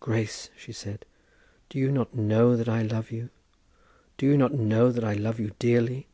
[0.00, 1.04] "Grace," she said,
[1.68, 3.30] "do you not know that I love you?
[4.16, 6.08] Do you not know that I love you dearly?"